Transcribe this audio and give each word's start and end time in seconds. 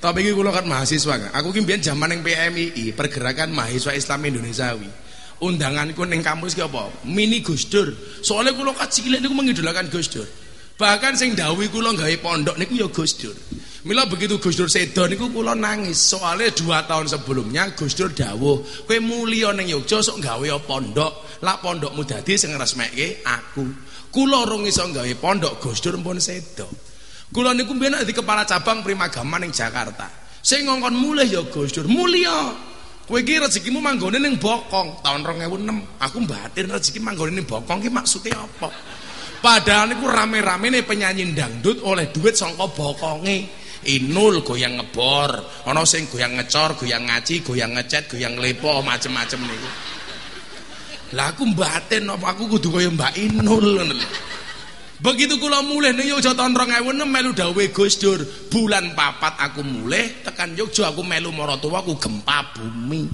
Tapi 0.00 0.24
iki 0.24 0.32
kula 0.32 0.48
kan 0.48 0.64
mahasiswa 0.64 1.14
kan. 1.20 1.30
Aku 1.36 1.52
mbiyen 1.52 1.84
jaman 1.84 2.08
ning 2.08 2.20
PMII, 2.24 2.96
Pergerakan 2.96 3.52
Mahasiswa 3.52 3.92
Islam 3.92 4.24
Indonesiawi. 4.24 4.88
Undanganku 5.44 6.08
ning 6.08 6.24
kampus 6.24 6.56
ki 6.56 6.64
apa? 6.64 6.88
Mini 7.04 7.44
Gus 7.44 7.68
Dur. 7.68 7.92
Soalnya 8.24 8.56
kula 8.56 8.72
cilik 8.88 9.20
niku 9.20 9.36
mengidolakan 9.36 9.92
Gus 9.92 10.08
Dur. 10.08 10.24
Bahkan 10.80 11.20
sing 11.20 11.36
dawuh 11.36 11.68
kula 11.68 11.92
gawe 11.92 12.16
pondok 12.24 12.56
niku 12.56 12.80
ya 12.80 12.88
Gus 12.88 13.12
Dur. 13.20 13.36
Mila 13.84 14.08
begitu 14.08 14.40
Gus 14.40 14.56
Dur 14.56 14.72
sedo 14.72 15.04
niku 15.04 15.28
kula 15.28 15.52
nangis. 15.52 16.00
Soalnya 16.00 16.48
dua 16.56 16.88
tahun 16.88 17.04
sebelumnya 17.04 17.76
Gus 17.76 17.92
Dur 17.92 18.08
dawuh, 18.08 18.64
kowe 18.88 18.98
mulya 19.04 19.52
ning 19.52 19.68
Yogya 19.68 20.00
sok 20.00 20.24
gawe 20.24 20.48
pondok. 20.64 21.44
Lak 21.44 21.60
pondokmu 21.60 22.08
dadi 22.08 22.40
sing 22.40 22.56
ngresmekke 22.56 23.20
aku. 23.24 23.64
Kula 24.08 24.48
rung 24.48 24.64
iso 24.64 24.84
gawe 24.88 25.12
pondok 25.20 25.60
Gus 25.60 25.84
Dur 25.84 26.00
pun 26.00 26.16
sedo. 26.16 26.89
Kula 27.30 27.54
niku 27.54 27.78
mbiyen 27.78 28.02
di 28.02 28.10
kepala 28.10 28.42
cabang 28.42 28.82
Primagama 28.82 29.38
ning 29.38 29.54
Jakarta. 29.54 30.10
Sing 30.42 30.66
ngongkon 30.66 30.98
mulih 30.98 31.28
ya 31.30 31.42
Gus 31.46 31.70
Dur, 31.70 31.86
mulya. 31.86 32.50
Kowe 33.06 33.18
iki 33.22 33.38
rezekimu 33.38 33.78
manggone 33.82 34.18
ning 34.18 34.38
Bokong 34.38 35.02
tahun 35.02 35.22
2006. 35.22 36.02
Aku 36.02 36.18
batin 36.26 36.66
rezeki 36.70 36.98
manggone 37.02 37.34
ning 37.38 37.46
Bokong 37.46 37.82
ki 37.82 37.90
maksudnya 37.90 38.38
apa? 38.38 38.70
Padahal 39.40 39.94
niku 39.94 40.10
rame-rame 40.10 40.68
nih 40.74 40.82
penyanyi 40.82 41.30
dangdut 41.32 41.82
oleh 41.86 42.10
duit 42.10 42.34
sangka 42.34 42.66
bokonge. 42.66 43.62
Inul 43.80 44.44
goyang 44.44 44.76
ngebor, 44.76 45.64
ana 45.64 45.80
sing 45.88 46.04
goyang 46.12 46.36
ngecor, 46.36 46.76
goyang 46.76 47.08
ngaji, 47.08 47.40
goyang 47.40 47.72
ngecet, 47.72 48.12
goyang 48.12 48.36
lepo, 48.36 48.84
macem-macem 48.84 49.40
niku. 49.40 49.70
Lah 51.16 51.32
aku 51.32 51.48
batin 51.56 52.06
apa 52.06 52.36
aku 52.36 52.46
kudu 52.46 52.68
kaya 52.76 52.92
Mbak 52.92 53.12
Inul 53.16 53.66
ngono. 53.80 54.06
Begitu 55.00 55.40
kula 55.40 55.64
mulih 55.64 55.96
ning 55.96 56.12
Yogya 56.12 56.36
tahun 56.36 56.52
2006 56.52 57.08
melu 57.08 57.32
dawuh 57.32 57.64
Gus 57.72 57.96
Dur, 57.96 58.20
bulan 58.52 58.92
papat 58.92 59.32
aku 59.40 59.64
mulih 59.64 60.20
tekan 60.20 60.52
Yogya 60.52 60.92
aku 60.92 61.00
melu 61.00 61.32
maratuwa 61.32 61.80
aku 61.80 61.96
gempa 61.96 62.52
bumi. 62.52 63.08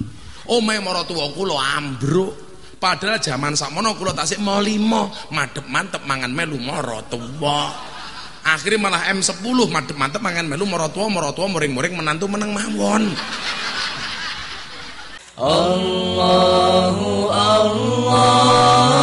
Omahe 0.51 0.83
maratuwa 0.83 1.31
kula 1.31 1.55
ambruk. 1.79 2.35
Padahal 2.77 3.23
zaman 3.23 3.55
sakmono 3.55 3.95
kula 3.95 4.11
tasik 4.13 4.37
mau 4.43 4.59
limo, 4.59 5.09
madep 5.31 5.65
mantep 5.71 6.03
mangan 6.03 6.29
melu 6.29 6.59
maratuwa. 6.59 7.71
Akhirnya 8.43 8.83
malah 8.83 9.07
M10 9.07 9.39
madep 9.71 9.95
mantep 9.95 10.19
mangan 10.19 10.43
melu 10.43 10.67
maratuwa, 10.67 11.07
maratuwa 11.23 11.55
muring-muring 11.55 11.95
menantu 11.95 12.27
meneng 12.27 12.51
mawon. 12.51 13.15
Allahu 15.39 17.09
Allah 17.31 18.96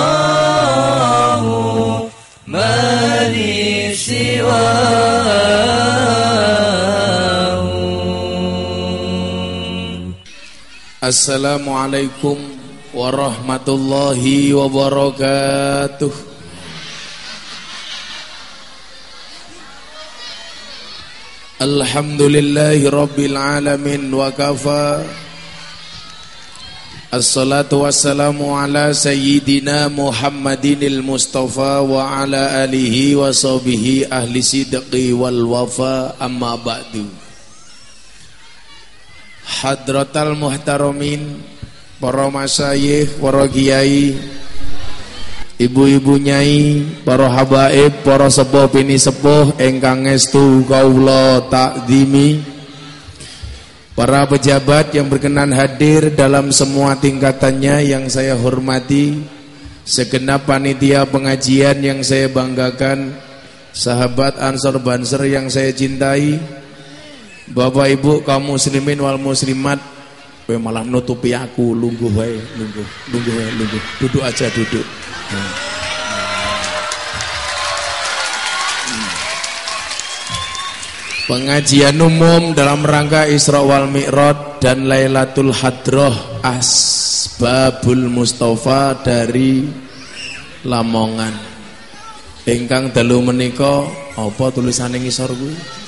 Assalamualaikum 11.04 12.40
warahmatullahi 12.96 14.56
wabarakatuh 14.56 16.08
Alhamdulillahi 21.60 22.88
rabbil 22.88 23.36
alamin 23.36 24.08
wa 24.16 24.32
kafa 24.32 25.04
Assalatu 27.12 27.84
wassalamu 27.84 28.56
ala 28.56 28.96
sayyidina 28.96 29.92
Muhammadinil 29.92 31.04
Mustafa 31.04 31.84
wa 31.84 32.16
ala 32.16 32.64
alihi 32.64 33.12
wa 33.12 33.28
sahbihi 33.28 34.08
ahli 34.08 34.40
sidqi 34.40 35.12
wal 35.12 35.44
wafa 35.52 36.16
amma 36.16 36.56
ba'du 36.56 37.23
Hadratal 39.64 40.36
muhtaramin 40.36 41.40
para 41.96 42.28
masyayikh, 42.28 43.16
para 43.16 43.48
kiai, 43.48 44.12
ibu-ibu 45.56 46.20
nyai, 46.20 46.84
para 47.00 47.32
habaib, 47.32 48.04
para 48.04 48.28
sepuh 48.28 48.68
bini 48.68 49.00
sepuh 49.00 49.56
ingkang 49.56 50.04
estu 50.04 50.68
kaula 50.68 51.48
takdimi 51.48 52.44
Para 53.96 54.28
pejabat 54.28 54.92
yang 54.92 55.08
berkenan 55.08 55.54
hadir 55.56 56.12
dalam 56.12 56.52
semua 56.52 57.00
tingkatannya 57.00 57.88
yang 57.88 58.04
saya 58.12 58.36
hormati 58.36 59.24
Segenap 59.86 60.44
panitia 60.44 61.08
pengajian 61.08 61.80
yang 61.80 62.04
saya 62.04 62.28
banggakan 62.28 63.16
Sahabat 63.72 64.36
Ansor 64.42 64.82
Banser 64.82 65.24
yang 65.30 65.46
saya 65.46 65.72
cintai 65.72 66.63
Bapak 67.52 67.92
Ibu 67.92 68.24
kaum 68.24 68.56
muslimin 68.56 68.96
wal 69.04 69.20
muslimat 69.20 69.76
Kowe 70.44 70.60
malah 70.60 70.84
nutupi 70.84 71.32
aku 71.32 71.72
lungguh 71.72 72.12
wae 72.12 72.36
lungguh 72.36 72.86
lungguh 73.12 73.32
wae 73.32 73.50
lungguh 73.56 73.82
duduk 74.00 74.20
aja 74.20 74.48
duduk 74.52 74.84
nah. 75.32 75.72
Pengajian 81.24 81.96
umum 81.96 82.52
dalam 82.52 82.84
rangka 82.84 83.24
Isra 83.24 83.64
wal 83.64 83.88
Mi'raj 83.88 84.60
dan 84.60 84.84
Lailatul 84.84 85.56
Hadroh 85.56 86.12
Asbabul 86.44 88.12
Mustafa 88.12 88.92
dari 89.00 89.64
Lamongan. 90.68 91.32
Ingkang 92.44 92.92
dalu 92.92 93.24
menika 93.24 93.88
apa 94.20 94.52
tulisane 94.52 95.00
ngisor 95.00 95.32
kuwi? 95.32 95.83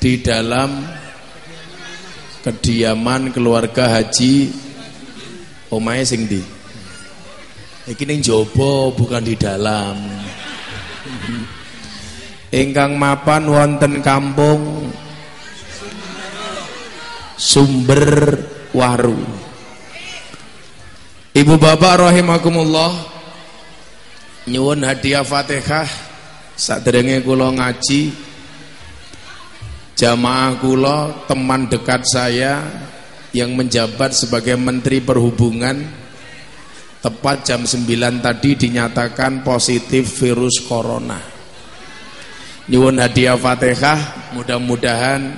Di 0.00 0.16
dalam 0.24 0.80
kediaman 2.40 3.36
keluarga 3.36 4.00
haji 4.00 4.48
omahe 5.68 6.08
sing 6.08 6.24
di. 6.24 6.40
Iki 7.84 8.08
ning 8.08 8.24
jaba 8.24 8.96
bukan 8.96 9.20
di 9.20 9.36
dalam. 9.36 10.00
Ingkang 12.48 12.96
mapan 12.96 13.44
wonten 13.44 14.00
kampung 14.00 14.88
Sumber 17.36 18.40
Waru. 18.72 19.20
Ibu 21.36 21.54
bapak 21.60 22.08
rahimakumullah 22.08 22.92
nyuwun 24.48 24.80
hadiah 24.80 25.28
Fatihah. 25.28 25.88
Sadurunge 26.56 27.24
kula 27.24 27.52
ngaji 27.56 28.29
jamaah 30.00 30.56
kula 30.56 31.28
teman 31.28 31.68
dekat 31.68 32.08
saya 32.08 32.64
yang 33.36 33.52
menjabat 33.52 34.16
sebagai 34.16 34.56
menteri 34.56 35.04
perhubungan 35.04 35.76
tepat 37.04 37.44
jam 37.44 37.68
9 37.68 37.84
tadi 38.24 38.56
dinyatakan 38.56 39.44
positif 39.44 40.08
virus 40.24 40.64
corona. 40.64 41.20
Nyuwun 42.72 42.96
hadiah 42.96 43.36
Fatihah 43.36 44.32
mudah-mudahan 44.32 45.36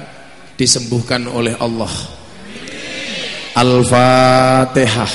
disembuhkan 0.55 1.27
oleh 1.27 1.59
Allah. 1.59 1.91
Al-Fatihah. 3.59 5.13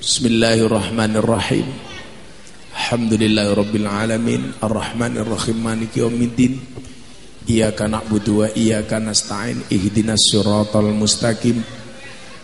Bismillahirrahmanirrahim. 0.00 1.68
Alhamdulillahirabbil 2.72 3.88
alamin. 3.90 4.56
Arrahmanir 4.64 5.28
rahim 5.28 5.60
maliki 5.60 6.00
yaumiddin 6.00 6.80
Iyyaka 7.48 7.88
na'budu 7.88 8.44
wa 8.44 8.48
iyyaka 8.52 9.00
nasta'in 9.00 9.64
ihdinas 9.72 10.28
siratal 10.28 10.92
mustaqim 10.92 11.64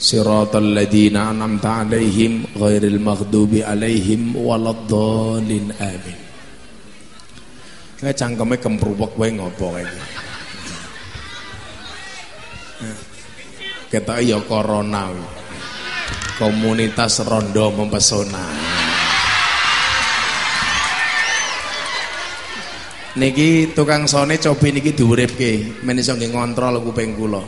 siratal 0.00 0.72
ladzina 0.72 1.32
an'amta 1.32 1.84
'alaihim 1.84 2.56
ghairil 2.56 3.00
maghdubi 3.00 3.60
alaihim 3.60 4.32
waladdallin 4.36 5.72
amin 5.76 6.26
Kayak 7.96 8.16
cangkeme 8.20 8.60
kempruwek 8.60 9.16
wae 9.16 9.32
ngopo 9.32 9.72
kae. 9.72 9.88
Kita 13.88 14.20
ya 14.20 14.36
corona 14.44 15.08
Komunitas 16.36 17.24
rondo 17.24 17.72
mempesona. 17.72 18.75
Niki 23.16 23.72
tukang 23.72 24.04
sone 24.04 24.36
cobi 24.36 24.76
niki 24.76 24.92
diuripke, 24.92 25.80
men 25.88 25.96
iso 25.96 26.12
nggih 26.12 26.36
ngontrol 26.36 26.84
kuping 26.84 27.16
kula. 27.16 27.40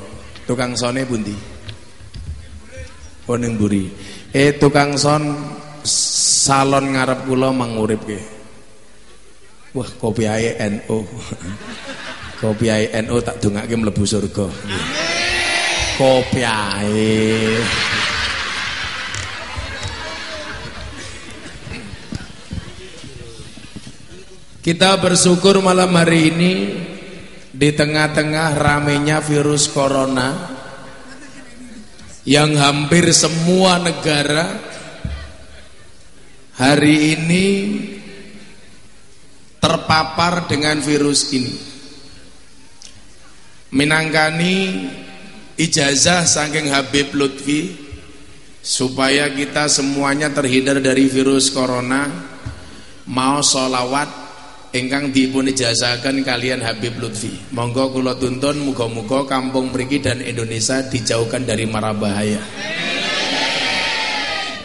Tukang 0.48 0.72
sone 0.72 1.04
pundi? 1.04 1.36
Oh 3.28 3.36
ning 3.36 3.60
mburi. 3.60 3.84
Eh 4.32 4.56
tukang 4.56 4.96
son 4.96 5.28
salon 5.84 6.96
ngarep 6.96 7.28
kula 7.28 7.52
manguripke. 7.52 8.16
Wah, 9.76 9.88
kopi 10.00 10.24
ae 10.24 10.56
NU. 10.72 11.04
kopi 12.40 12.66
ae 12.72 12.88
NU 13.04 13.20
tak 13.20 13.36
dongake 13.36 13.76
mlebu 13.76 14.08
surga. 14.08 14.48
Kopi 16.00 16.40
ae. 16.48 17.12
Kita 24.68 25.00
bersyukur 25.00 25.64
malam 25.64 25.96
hari 25.96 26.28
ini 26.28 26.52
di 27.48 27.72
tengah-tengah 27.72 28.52
ramenya 28.52 29.16
virus 29.24 29.64
corona 29.64 30.44
yang 32.28 32.52
hampir 32.52 33.08
semua 33.16 33.80
negara 33.80 34.60
hari 36.52 37.16
ini 37.16 37.46
terpapar 39.56 40.44
dengan 40.52 40.84
virus 40.84 41.32
ini. 41.32 41.56
Minangkani 43.72 44.84
ijazah 45.56 46.28
saking 46.28 46.68
Habib 46.68 47.16
Lutfi 47.16 47.72
supaya 48.60 49.32
kita 49.32 49.64
semuanya 49.72 50.28
terhindar 50.28 50.76
dari 50.84 51.08
virus 51.08 51.48
corona 51.48 52.04
mau 53.08 53.40
sholawat 53.40 54.27
ingkang 54.72 55.08
dipun 55.14 55.48
ijazahaken 55.48 56.20
kalian 56.24 56.60
Habib 56.60 57.00
Lutfi. 57.00 57.32
Monggo 57.56 57.88
kula 57.92 58.16
tuntun 58.20 58.60
muga-muga 58.60 59.24
kampung 59.24 59.72
mriki 59.72 60.00
dan 60.04 60.20
Indonesia 60.20 60.84
dijauhkan 60.84 61.48
dari 61.48 61.64
mara 61.64 61.96
bahaya. 61.96 62.40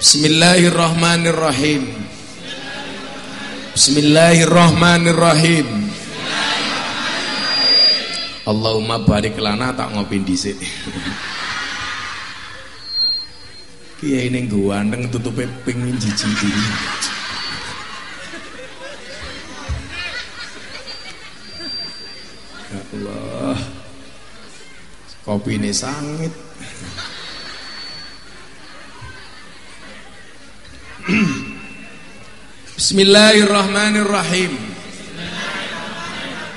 Bismillahirrahmanirrahim. 0.03 1.87
Bismillahirrahmanirrahim. 3.73 5.67
Allahumma 8.43 8.99
barik 9.07 9.39
lana 9.39 9.71
tak 9.71 9.95
ngopi 9.95 10.19
dhisik. 10.19 10.59
Kiai 14.03 14.27
ning 14.27 14.51
ganteng 14.51 15.07
tutupe 15.07 15.47
ping 15.63 15.79
jijik 15.95 16.43
kopi 25.23 25.55
ini 25.55 25.71
sangit. 25.71 26.31
Bismillahirrahmanirrahim. 32.75 34.51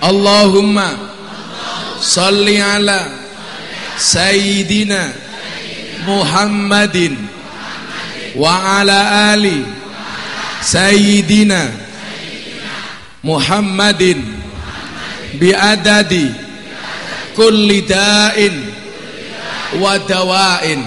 Allahumma 0.03 1.15
salli 2.03 2.59
ala 2.59 3.07
Sayyidina 3.97 5.15
Muhammadin 6.05 7.17
wa 8.37 8.83
ala 8.83 9.33
ali 9.33 9.65
Sayyidina 10.61 11.73
Muhammadin 13.25 14.21
biadadi 15.41 16.46
kulli 17.37 17.85
da'in 17.85 18.57
wa 19.77 19.99
dawa'in 20.01 20.81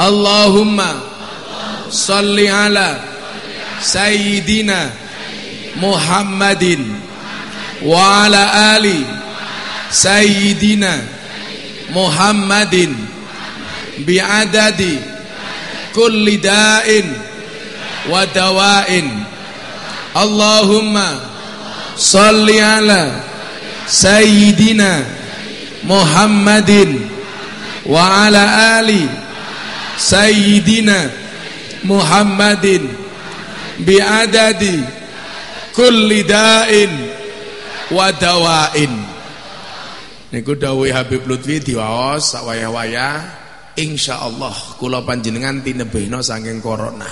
Allahumma 0.00 0.96
salli 1.92 2.48
ala 2.48 3.00
sayyidina 3.80 4.90
Muhammadin 5.76 6.80
wa 7.84 8.24
ala 8.24 8.72
ali 8.76 9.04
sayyidina 9.92 11.04
Muhammadin 11.92 12.96
biadadi 14.08 14.96
kulli 15.92 16.40
da'in 16.40 17.06
wa 18.08 18.24
dawa'in 18.24 19.08
Allahumma 20.16 21.20
salli 21.96 22.56
ala 22.60 23.20
sayyidina 23.84 25.04
Muhammadin 25.86 26.90
wa 27.86 28.26
ala 28.26 28.42
ali 28.82 29.06
sayyidina 29.96 31.10
Muhammadin 31.86 32.82
bi 33.86 33.96
adadi 34.02 34.82
kulli 35.70 36.26
da'in 36.26 36.92
wa 37.94 38.10
dawain 38.10 38.92
niku 40.34 40.58
dawuh 40.58 40.90
Habib 40.90 41.22
Lutfi 41.30 41.62
diwaos 41.62 42.34
sak 42.34 42.42
wayah-wayah 42.42 43.14
insyaallah 43.78 44.76
kula 44.82 45.06
panjenengan 45.06 45.62
tinebehna 45.62 46.18
saking 46.18 46.58
corona 46.58 47.06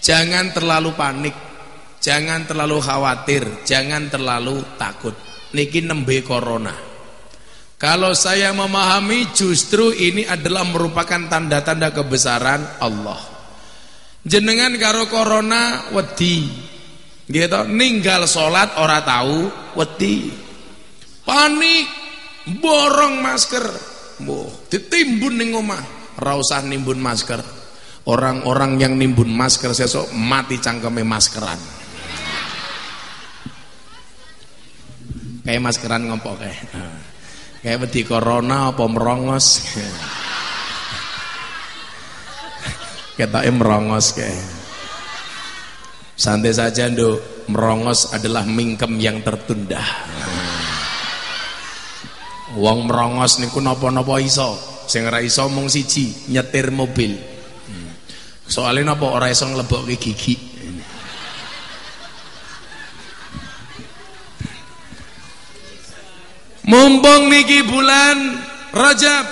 jangan 0.00 0.48
terlalu 0.56 0.96
panik 0.96 1.36
Jangan 2.06 2.46
terlalu 2.46 2.78
khawatir, 2.78 3.66
jangan 3.66 4.06
terlalu 4.06 4.62
takut. 4.78 5.18
Niki 5.58 5.82
nembe 5.82 6.22
corona. 6.22 6.70
Kalau 7.76 8.16
saya 8.16 8.56
memahami 8.56 9.36
justru 9.36 9.92
ini 9.92 10.24
adalah 10.24 10.64
merupakan 10.64 11.28
tanda-tanda 11.28 11.92
kebesaran 11.92 12.80
Allah. 12.80 13.20
Jenengan 14.24 14.72
karo 14.80 15.04
corona 15.12 15.92
wedi. 15.92 16.48
Gitu, 17.26 17.60
ninggal 17.68 18.24
sholat 18.24 18.80
ora 18.80 19.04
tahu 19.04 19.52
wedi. 19.76 20.32
Panik, 21.20 21.86
borong 22.64 23.20
masker. 23.20 23.66
Boh, 24.24 24.48
ditimbun 24.72 25.36
ning 25.36 25.52
omah. 25.52 25.82
Ora 26.16 26.32
usah 26.40 26.64
nimbun 26.64 26.96
masker. 26.96 27.44
Orang-orang 28.08 28.80
yang 28.80 28.96
nimbun 28.96 29.28
masker 29.28 29.76
sesok 29.76 30.16
mati 30.16 30.56
cangkeme 30.56 31.04
maskeran. 31.04 31.76
kayak 35.46 35.62
maskeran 35.62 36.10
ngompok 36.10 36.42
kayak 36.42 36.58
kayak 37.60 37.86
wedi 37.86 38.02
corona 38.02 38.72
apa 38.72 38.84
merongos. 38.88 39.62
Kita 43.16 43.40
merongos 43.48 44.12
kayak. 44.12 44.44
Santai 46.16 46.52
saja 46.56 46.88
nduk. 46.88 47.48
Merongos 47.52 48.10
adalah 48.10 48.42
mingkem 48.42 48.98
yang 48.98 49.22
tertunda. 49.22 49.78
Wong 52.56 52.88
merongos 52.88 53.38
niku 53.38 53.60
napa-napa 53.60 54.18
iso. 54.18 54.56
Sing 54.88 55.06
ora 55.06 55.20
iso 55.22 55.46
mung 55.52 55.68
siji 55.68 56.32
nyetir 56.32 56.72
mobil. 56.72 57.14
Soalnya 58.46 58.94
napa 58.94 59.10
ora 59.10 59.30
iso 59.30 59.46
nglebokke 59.46 59.98
gigi 59.98 60.55
Mumpung 66.66 67.30
niki 67.30 67.62
bulan 67.62 68.42
Rajab 68.74 69.24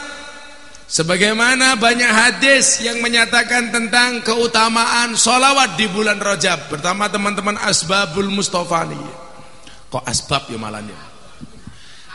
Sebagaimana 0.87 1.75
banyak 1.75 2.07
hadis 2.07 2.79
yang 2.79 3.03
menyatakan 3.03 3.75
tentang 3.75 4.23
keutamaan 4.23 5.19
solawat 5.19 5.75
di 5.75 5.91
bulan 5.91 6.23
Rajab 6.23 6.71
Pertama 6.71 7.11
teman-teman 7.11 7.59
Asbabul 7.59 8.31
Mustafa 8.31 8.87
nih 8.87 9.03
Kok 9.91 10.07
asbab 10.07 10.47
ya 10.47 10.59
malahnya 10.63 10.95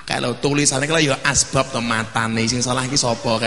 Kalau 0.07 0.39
tulisannya 0.39 0.87
kalau 0.87 1.03
ya 1.03 1.19
asbab 1.27 1.67
nih 1.75 2.47
sing 2.47 2.63
salah 2.63 2.87
iki 2.87 2.95
sapa 2.95 3.43